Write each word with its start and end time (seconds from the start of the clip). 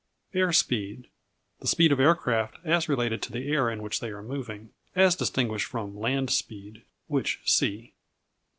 Air 0.33 0.51
speed 0.51 1.09
The 1.59 1.67
speed 1.67 1.91
of 1.91 1.99
aircraft 1.99 2.57
as 2.63 2.89
related 2.89 3.21
to 3.21 3.31
the 3.31 3.47
air 3.53 3.69
in 3.69 3.83
which 3.83 3.99
they 3.99 4.09
are 4.09 4.23
moving; 4.23 4.71
as 4.95 5.15
distinguished 5.15 5.67
from 5.67 5.95
land 5.95 6.31
speed 6.31 6.81
(which 7.07 7.39
see). 7.45 7.93